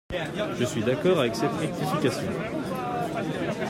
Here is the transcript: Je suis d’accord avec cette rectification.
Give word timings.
Je 0.59 0.65
suis 0.65 0.81
d’accord 0.81 1.19
avec 1.19 1.35
cette 1.35 1.51
rectification. 1.59 2.23